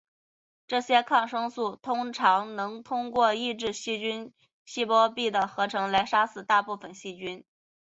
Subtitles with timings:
[0.65, 4.33] 这些抗生素通常能通过抑制细菌
[4.65, 7.45] 细胞壁的合成来杀死大部分的细菌。